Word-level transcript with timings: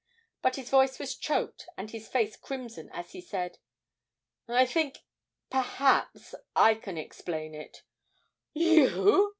But 0.41 0.55
his 0.55 0.71
voice 0.71 0.97
was 0.97 1.13
choked 1.15 1.67
and 1.77 1.91
his 1.91 2.07
face 2.07 2.35
crimson 2.35 2.89
as 2.91 3.11
he 3.11 3.21
said, 3.21 3.59
'I 4.47 4.65
think 4.65 4.97
perhaps 5.51 6.33
I 6.55 6.73
can 6.73 6.97
explain 6.97 7.53
it.' 7.53 7.83
'You!' 8.51 9.29